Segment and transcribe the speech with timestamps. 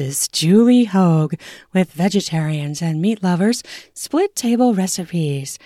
[0.00, 1.34] Is Julie Hogue
[1.74, 3.62] with Vegetarians and Meat Lovers
[3.92, 5.58] Split Table Recipes.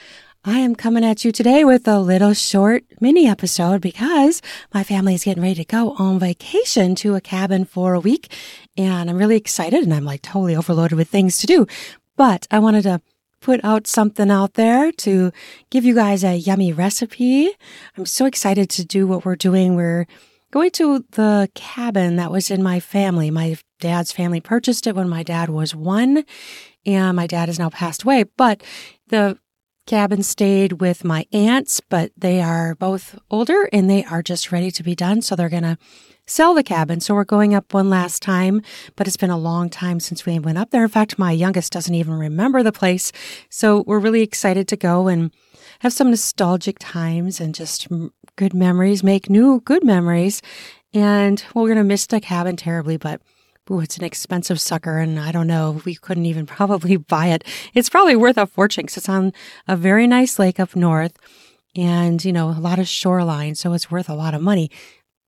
[0.45, 4.43] I am coming at you today with a little short mini episode because
[4.75, 8.33] my family is getting ready to go on vacation to a cabin for a week
[8.77, 11.69] and I'm really excited and I'm like totally overloaded with things to do.
[12.17, 13.03] But I wanted to
[13.41, 15.31] put out something out there to
[15.71, 17.51] give you guys a yummy recipe.
[17.97, 19.77] I'm so excited to do what we're doing.
[19.77, 20.09] We're
[20.55, 23.29] going to the cabin that was in my family.
[23.29, 26.25] My dad's family purchased it when my dad was one,
[26.87, 28.23] and my dad has now passed away.
[28.37, 28.63] But
[29.09, 29.37] the
[29.89, 34.71] cabin stayed with my aunts, but they are both older and they are just ready
[34.71, 35.23] to be done.
[35.23, 35.77] So they're going to
[36.25, 37.01] sell the cabin.
[37.01, 38.63] So we're going up one last time,
[38.95, 40.85] but it's been a long time since we went up there.
[40.85, 43.11] In fact, my youngest doesn't even remember the place.
[43.51, 45.33] So we're really excited to go and
[45.81, 47.89] have some nostalgic times and just
[48.37, 50.43] good memories, make new good memories.
[50.93, 53.21] And well, we're going to miss the cabin terribly, but
[53.71, 54.99] ooh, it's an expensive sucker.
[54.99, 57.45] And I don't know, we couldn't even probably buy it.
[57.75, 59.33] It's probably worth a fortune because it's on
[59.67, 61.17] a very nice lake up north
[61.77, 63.55] and, you know, a lot of shoreline.
[63.55, 64.71] So it's worth a lot of money.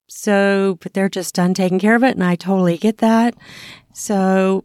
[0.06, 2.14] So, but they're just done taking care of it.
[2.14, 3.34] And I totally get that.
[3.94, 4.64] So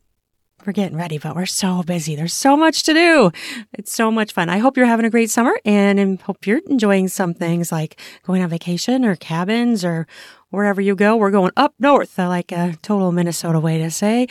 [0.69, 2.15] we're getting ready, but we're so busy.
[2.15, 3.31] There's so much to do.
[3.73, 4.49] It's so much fun.
[4.49, 8.43] I hope you're having a great summer and hope you're enjoying some things like going
[8.43, 10.05] on vacation or cabins or
[10.51, 11.17] wherever you go.
[11.17, 14.27] We're going up north, like a total Minnesota way to say.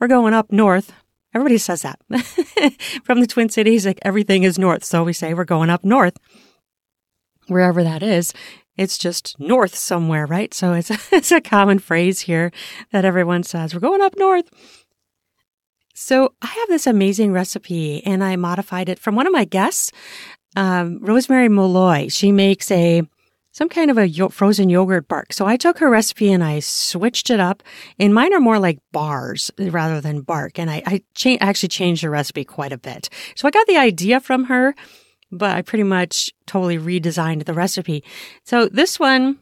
[0.00, 0.94] We're going up north.
[1.34, 2.00] Everybody says that.
[3.04, 4.84] From the Twin Cities, like everything is north.
[4.84, 6.16] So we say we're going up north.
[7.48, 8.32] Wherever that is,
[8.78, 10.54] it's just north somewhere, right?
[10.54, 12.50] So it's, it's a common phrase here
[12.92, 13.74] that everyone says.
[13.74, 14.48] We're going up north.
[15.94, 19.92] So I have this amazing recipe and I modified it from one of my guests,
[20.56, 22.08] um, Rosemary Molloy.
[22.08, 23.02] She makes a
[23.52, 25.32] some kind of a yo- frozen yogurt bark.
[25.32, 27.62] So I took her recipe and I switched it up.
[27.98, 30.58] And mine are more like bars rather than bark.
[30.58, 33.10] And I, I cha- actually changed the recipe quite a bit.
[33.36, 34.74] So I got the idea from her,
[35.30, 38.02] but I pretty much totally redesigned the recipe.
[38.44, 39.38] So this one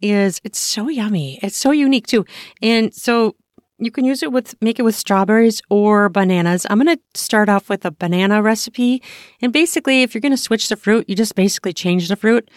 [0.00, 1.40] is, it's so yummy.
[1.42, 2.24] It's so unique too.
[2.62, 3.34] And so
[3.78, 6.66] you can use it with, make it with strawberries or bananas.
[6.68, 9.02] I'm going to start off with a banana recipe.
[9.40, 12.50] And basically, if you're going to switch the fruit, you just basically change the fruit.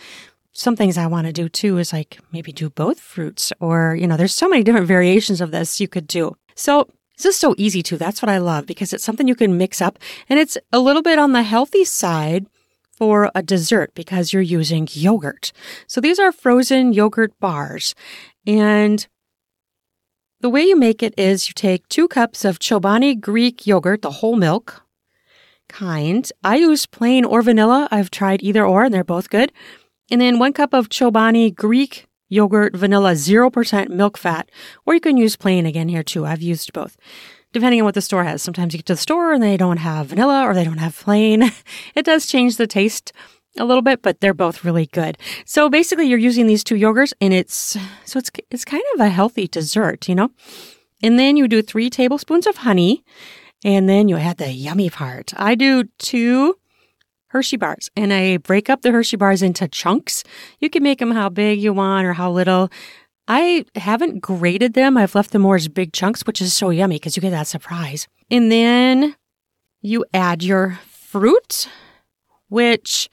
[0.53, 4.07] Some things I want to do too is like maybe do both fruits or, you
[4.07, 6.35] know, there's so many different variations of this you could do.
[6.55, 6.87] So
[7.17, 7.97] this is so easy too.
[7.97, 11.03] That's what I love because it's something you can mix up and it's a little
[11.03, 12.47] bit on the healthy side
[12.91, 15.51] for a dessert because you're using yogurt.
[15.87, 17.95] So these are frozen yogurt bars
[18.45, 19.07] and
[20.41, 24.11] the way you make it is you take two cups of Chobani Greek yogurt, the
[24.11, 24.83] whole milk
[25.69, 26.29] kind.
[26.43, 27.87] I use plain or vanilla.
[27.91, 29.51] I've tried either or and they're both good.
[30.09, 34.49] And then one cup of Chobani Greek yogurt, vanilla, 0% milk fat,
[34.85, 36.25] or you can use plain again here too.
[36.25, 36.97] I've used both.
[37.53, 38.41] Depending on what the store has.
[38.41, 40.97] Sometimes you get to the store and they don't have vanilla or they don't have
[40.97, 41.51] plain.
[41.95, 43.11] It does change the taste
[43.57, 45.17] a little bit, but they're both really good.
[45.45, 49.09] So basically you're using these two yogurts and it's, so it's, it's kind of a
[49.09, 50.31] healthy dessert, you know?
[51.03, 53.03] And then you do three tablespoons of honey
[53.63, 55.33] and then you add the yummy part.
[55.35, 56.57] I do two
[57.27, 60.23] Hershey bars and I break up the Hershey bars into chunks.
[60.59, 62.69] You can make them how big you want or how little.
[63.27, 64.97] I haven't grated them.
[64.97, 67.47] I've left them more as big chunks, which is so yummy because you get that
[67.47, 68.07] surprise.
[68.29, 69.15] And then
[69.81, 71.69] you add your fruit,
[72.49, 73.09] which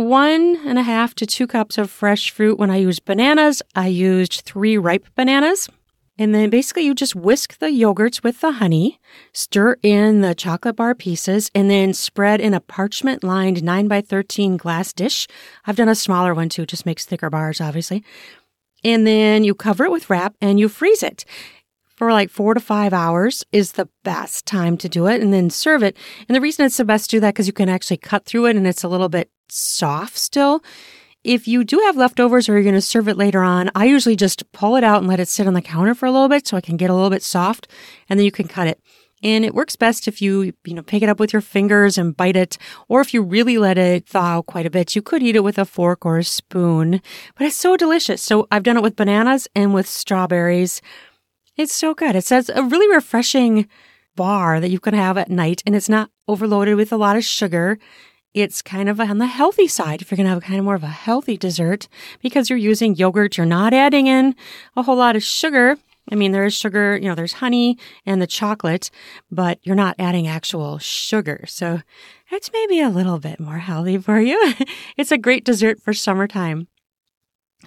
[0.00, 2.58] one and a half to two cups of fresh fruit.
[2.58, 5.68] When I used bananas, I used three ripe bananas.
[6.18, 9.00] And then basically you just whisk the yogurts with the honey,
[9.32, 14.02] stir in the chocolate bar pieces, and then spread in a parchment lined 9 by
[14.02, 15.26] 13 glass dish.
[15.66, 18.04] I've done a smaller one too, just makes thicker bars, obviously.
[18.84, 21.24] And then you cover it with wrap and you freeze it
[22.00, 25.50] for like four to five hours is the best time to do it and then
[25.50, 25.96] serve it.
[26.28, 28.46] And the reason it's the best to do that because you can actually cut through
[28.46, 30.62] it and it's a little bit soft still.
[31.22, 34.16] If you do have leftovers or you're going to serve it later on, I usually
[34.16, 36.46] just pull it out and let it sit on the counter for a little bit
[36.46, 37.68] so I can get a little bit soft
[38.08, 38.80] and then you can cut it.
[39.22, 42.16] And it works best if you, you know, pick it up with your fingers and
[42.16, 42.56] bite it.
[42.88, 45.58] Or if you really let it thaw quite a bit, you could eat it with
[45.58, 47.02] a fork or a spoon.
[47.36, 48.22] But it's so delicious.
[48.22, 50.80] So I've done it with bananas and with strawberries.
[51.54, 52.16] It's so good.
[52.16, 53.68] It says a really refreshing
[54.16, 57.24] bar that you can have at night and it's not overloaded with a lot of
[57.24, 57.78] sugar
[58.32, 60.74] it's kind of on the healthy side if you're going to have kind of more
[60.74, 61.88] of a healthy dessert
[62.22, 63.36] because you're using yogurt.
[63.36, 64.34] You're not adding in
[64.76, 65.76] a whole lot of sugar.
[66.10, 68.90] I mean, there is sugar, you know, there's honey and the chocolate,
[69.30, 71.44] but you're not adding actual sugar.
[71.46, 71.80] So
[72.30, 74.54] it's maybe a little bit more healthy for you.
[74.96, 76.68] it's a great dessert for summertime.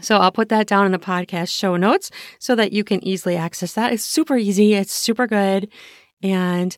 [0.01, 2.09] So I'll put that down in the podcast show notes
[2.39, 3.93] so that you can easily access that.
[3.93, 5.69] It's super easy, it's super good.
[6.21, 6.75] And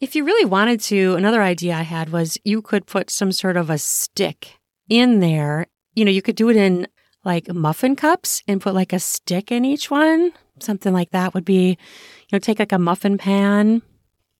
[0.00, 3.56] if you really wanted to, another idea I had was you could put some sort
[3.56, 4.58] of a stick
[4.88, 5.66] in there.
[5.94, 6.88] You know, you could do it in
[7.22, 10.32] like muffin cups and put like a stick in each one.
[10.58, 11.76] Something like that would be, you
[12.32, 13.82] know, take like a muffin pan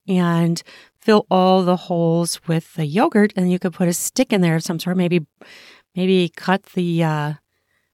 [0.09, 0.63] and
[0.99, 4.57] fill all the holes with the yogurt and you could put a stick in there
[4.57, 5.27] of some sort, maybe
[5.95, 7.33] maybe cut the uh,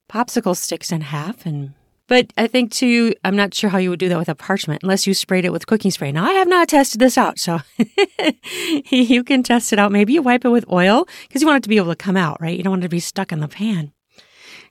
[0.09, 1.73] popsicle sticks in half and
[2.07, 4.83] but I think too, I'm not sure how you would do that with a parchment
[4.83, 6.11] unless you sprayed it with cooking spray.
[6.11, 7.59] Now, I have not tested this out, so
[8.89, 9.91] you can test it out.
[9.91, 12.17] Maybe you wipe it with oil because you want it to be able to come
[12.17, 12.57] out, right?
[12.57, 13.91] You don't want it to be stuck in the pan.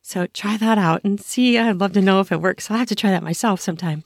[0.03, 1.59] So try that out and see.
[1.59, 2.71] I'd love to know if it works.
[2.71, 4.05] I'll have to try that myself sometime.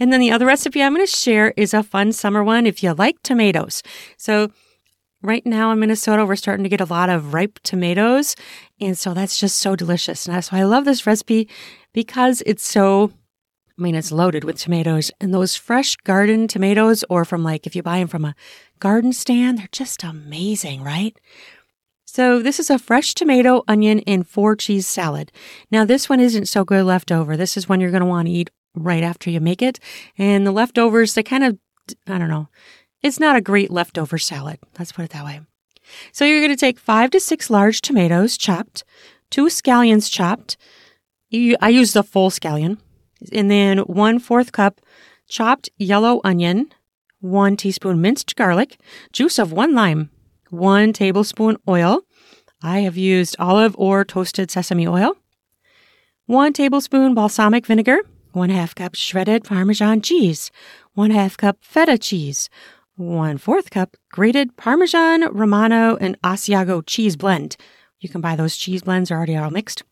[0.00, 2.82] And then the other recipe I'm going to share is a fun summer one if
[2.82, 3.84] you like tomatoes.
[4.16, 4.50] So
[5.26, 8.36] right now in Minnesota, we're starting to get a lot of ripe tomatoes.
[8.80, 10.26] And so that's just so delicious.
[10.26, 11.48] And that's why I love this recipe
[11.92, 13.12] because it's so,
[13.78, 15.10] I mean, it's loaded with tomatoes.
[15.20, 18.36] And those fresh garden tomatoes, or from like if you buy them from a
[18.78, 21.18] garden stand, they're just amazing, right?
[22.04, 25.32] So this is a fresh tomato, onion, and four cheese salad.
[25.70, 27.36] Now this one isn't so good leftover.
[27.36, 29.80] This is one you're going to want to eat right after you make it.
[30.16, 31.58] And the leftovers, they kind of,
[32.06, 32.48] I don't know,
[33.06, 34.58] it's not a great leftover salad.
[34.78, 35.40] Let's put it that way.
[36.12, 38.84] So you're going to take five to six large tomatoes chopped,
[39.30, 40.56] two scallions chopped.
[41.28, 42.78] You, I use the full scallion.
[43.32, 44.80] And then one fourth cup
[45.28, 46.72] chopped yellow onion,
[47.20, 48.78] one teaspoon minced garlic,
[49.12, 50.10] juice of one lime,
[50.50, 52.02] one tablespoon oil.
[52.62, 55.16] I have used olive or toasted sesame oil,
[56.26, 57.98] one tablespoon balsamic vinegar,
[58.32, 60.50] one half cup shredded Parmesan cheese,
[60.94, 62.50] one half cup feta cheese,
[62.96, 67.56] one fourth cup grated Parmesan, Romano, and Asiago cheese blend.
[68.00, 69.82] You can buy those cheese blends are already all mixed.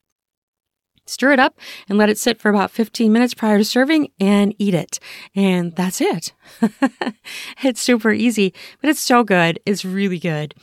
[1.06, 1.59] Stir it up
[1.89, 4.99] and let it sit for about 15 minutes prior to serving and eat it.
[5.35, 6.33] And that's it.
[7.62, 9.61] it's super easy, but it's so good.
[9.67, 10.55] It's really good.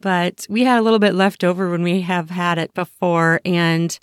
[0.00, 3.98] But we had a little bit left over when we have had it before and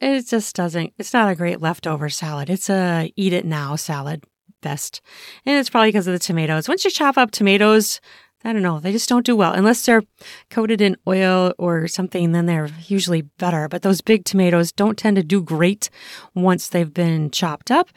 [0.00, 2.50] it just doesn't, it's not a great leftover salad.
[2.50, 4.24] It's a eat it now salad
[4.60, 5.00] best.
[5.44, 6.68] And it's probably because of the tomatoes.
[6.68, 8.00] Once you chop up tomatoes,
[8.44, 8.78] I don't know.
[8.78, 10.04] They just don't do well unless they're
[10.48, 12.32] coated in oil or something.
[12.32, 13.68] Then they're usually better.
[13.68, 15.90] But those big tomatoes don't tend to do great
[16.34, 17.88] once they've been chopped up.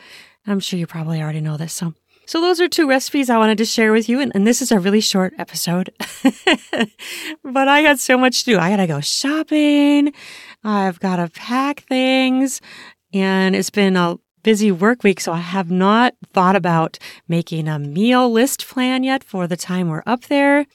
[0.47, 1.73] I'm sure you probably already know this.
[1.73, 1.93] So,
[2.25, 4.19] so those are two recipes I wanted to share with you.
[4.19, 5.91] And, and this is a really short episode,
[7.43, 8.57] but I got so much to do.
[8.57, 10.11] I got to go shopping.
[10.63, 12.61] I've got to pack things
[13.13, 16.97] and it's been a busy work week, so I have not thought about
[17.27, 20.65] making a meal list plan yet for the time we're up there.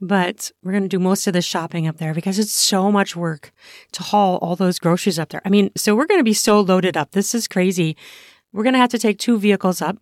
[0.00, 3.14] But we're going to do most of the shopping up there because it's so much
[3.14, 3.52] work
[3.92, 5.42] to haul all those groceries up there.
[5.44, 7.12] I mean, so we're going to be so loaded up.
[7.12, 7.96] This is crazy.
[8.52, 9.96] We're going to have to take two vehicles up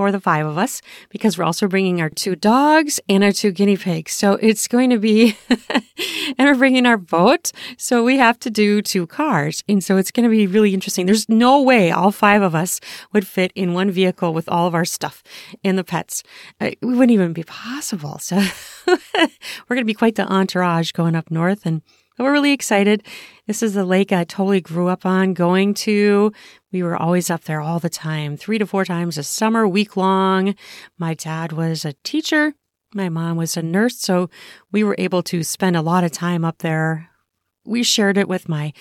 [0.00, 0.80] for the five of us
[1.10, 4.14] because we're also bringing our two dogs and our two guinea pigs.
[4.14, 7.52] So it's going to be, and we're bringing our boat.
[7.76, 9.62] So we have to do two cars.
[9.68, 11.04] And so it's going to be really interesting.
[11.04, 12.80] There's no way all five of us
[13.12, 15.22] would fit in one vehicle with all of our stuff
[15.62, 16.22] and the pets.
[16.62, 18.18] Uh, it wouldn't even be possible.
[18.20, 18.36] So
[18.86, 19.28] we're
[19.68, 21.82] going to be quite the entourage going up north and
[22.20, 23.02] but we're really excited.
[23.46, 26.34] This is the lake I totally grew up on going to.
[26.70, 29.96] We were always up there all the time, three to four times a summer, week
[29.96, 30.54] long.
[30.98, 32.52] My dad was a teacher.
[32.92, 33.96] My mom was a nurse.
[33.96, 34.28] So
[34.70, 37.08] we were able to spend a lot of time up there.
[37.64, 38.74] We shared it with my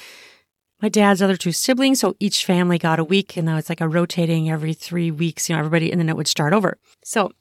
[0.81, 2.01] my dad's other two siblings.
[2.01, 5.47] So each family got a week and now it's like a rotating every three weeks,
[5.47, 6.77] you know, everybody, and then it would start over.
[7.05, 7.31] So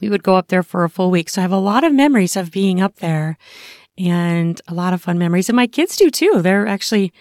[0.00, 1.28] we would go up there for a full week.
[1.28, 3.36] So I have a lot of memories of being up there
[3.98, 5.48] and a lot of fun memories.
[5.48, 6.40] And my kids do too.
[6.42, 7.12] They're actually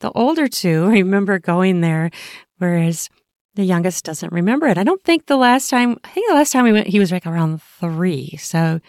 [0.00, 2.10] the older two remember going there,
[2.58, 3.08] whereas
[3.54, 4.78] the youngest doesn't remember it.
[4.78, 7.12] I don't think the last time, I think the last time we went, he was
[7.12, 8.36] like around three.
[8.38, 8.80] So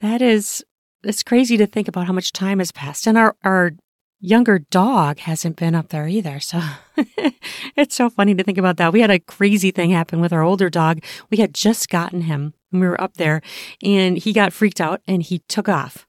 [0.00, 0.64] that is,
[1.02, 3.06] it's crazy to think about how much time has passed.
[3.06, 3.72] And our, our
[4.20, 6.40] younger dog hasn't been up there either.
[6.40, 6.60] So
[7.76, 8.92] it's so funny to think about that.
[8.92, 11.02] We had a crazy thing happen with our older dog.
[11.30, 13.42] We had just gotten him when we were up there
[13.82, 16.06] and he got freaked out and he took off.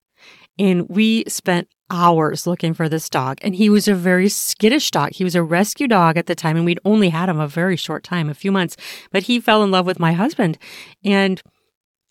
[0.61, 3.39] And we spent hours looking for this dog.
[3.41, 5.13] And he was a very skittish dog.
[5.13, 7.75] He was a rescue dog at the time, and we'd only had him a very
[7.75, 8.77] short time, a few months.
[9.11, 10.59] But he fell in love with my husband.
[11.03, 11.41] And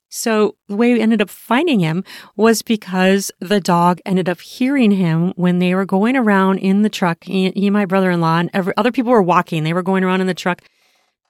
[0.08, 2.02] so the way we ended up finding him
[2.34, 6.90] was because the dog ended up hearing him when they were going around in the
[6.90, 7.22] truck.
[7.22, 9.62] He, he my brother-in-law and every, other people were walking.
[9.62, 10.62] They were going around in the truck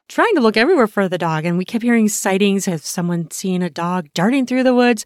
[0.08, 1.44] trying to look everywhere for the dog.
[1.44, 5.04] And we kept hearing sightings of someone seeing a dog darting through the woods.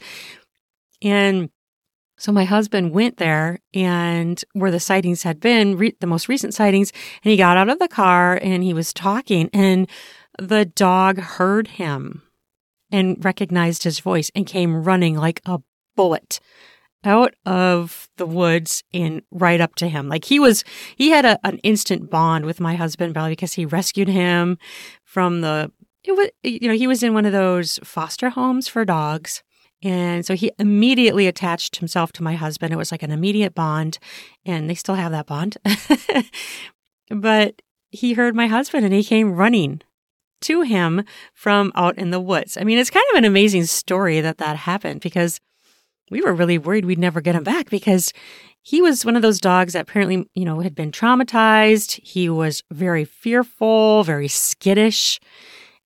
[1.02, 1.50] And
[2.16, 6.54] So my husband went there and where the sightings had been, re- the most recent
[6.54, 6.92] sightings,
[7.24, 9.88] and he got out of the car and he was talking and
[10.38, 12.22] the dog heard him
[12.90, 15.60] and recognized his voice and came running like a
[15.96, 16.40] bullet
[17.04, 20.08] out of the woods and right up to him.
[20.08, 20.64] Like he was,
[20.96, 24.58] he had a, an instant bond with my husband, probably because he rescued him
[25.04, 25.70] from the,
[26.02, 29.42] it was, you know, he was in one of those foster homes for dogs.
[29.84, 32.72] And so he immediately attached himself to my husband.
[32.72, 33.98] It was like an immediate bond,
[34.44, 35.58] and they still have that bond.
[37.10, 37.60] but
[37.90, 39.82] he heard my husband and he came running
[40.40, 42.56] to him from out in the woods.
[42.56, 45.38] I mean, it's kind of an amazing story that that happened because
[46.10, 48.12] we were really worried we'd never get him back because
[48.62, 52.00] he was one of those dogs that apparently, you know, had been traumatized.
[52.02, 55.20] He was very fearful, very skittish,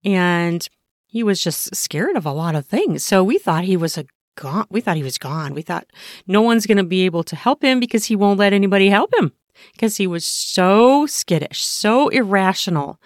[0.05, 0.67] and
[1.09, 3.03] he was just scared of a lot of things.
[3.03, 4.05] So we thought he was a
[4.37, 4.67] gone.
[4.71, 5.55] We thought he was gone.
[5.55, 5.87] We thought
[6.27, 9.13] no one's going to be able to help him because he won't let anybody help
[9.15, 9.33] him
[9.73, 13.01] because he was so skittish, so irrational.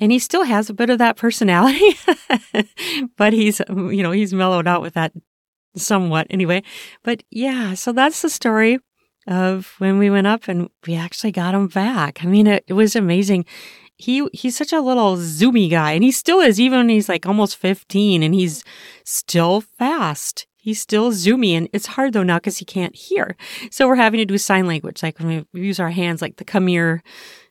[0.00, 1.96] And he still has a bit of that personality,
[3.16, 5.12] but he's, you know, he's mellowed out with that
[5.76, 6.62] somewhat anyway.
[7.02, 8.78] But yeah, so that's the story
[9.26, 12.24] of when we went up and we actually got him back.
[12.24, 13.44] I mean, it, it was amazing
[14.02, 17.24] he he's such a little zoomy guy and he still is even when he's like
[17.24, 18.64] almost 15 and he's
[19.04, 20.46] still fast.
[20.56, 23.36] He's still zoomy and it's hard though now because he can't hear.
[23.70, 26.44] So we're having to do sign language like when we use our hands like the
[26.44, 27.02] come here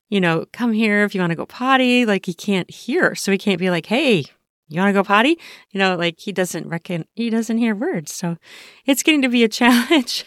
[0.09, 3.15] you know come here if you want to go potty like he can't hear.
[3.15, 4.25] So he can't be like hey
[4.67, 5.37] you want to go potty?
[5.71, 8.13] You know like he doesn't reckon he doesn't hear words.
[8.13, 8.37] So
[8.85, 10.25] it's getting to be a challenge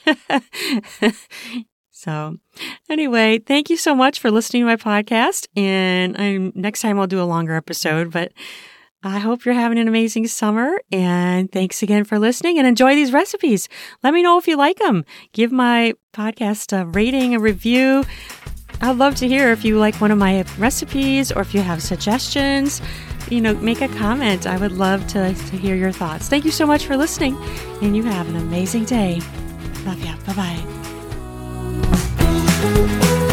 [2.05, 2.37] So,
[2.91, 5.47] anyway, thank you so much for listening to my podcast.
[5.57, 8.33] And I'm, next time I'll do a longer episode, but
[9.03, 10.79] I hope you're having an amazing summer.
[10.93, 13.71] And thanks again for listening and enjoy these recipes.
[14.03, 15.07] Let me know if you like them.
[15.33, 18.05] Give my podcast a rating, a review.
[18.83, 21.83] I'd love to hear if you like one of my recipes or if you have
[21.83, 22.83] suggestions.
[23.31, 24.47] You know, make a comment.
[24.47, 26.29] I would love to, to hear your thoughts.
[26.29, 27.35] Thank you so much for listening,
[27.81, 29.23] and you have an amazing day.
[29.87, 30.15] Love you.
[30.27, 30.84] Bye bye.
[32.75, 33.24] Thank you.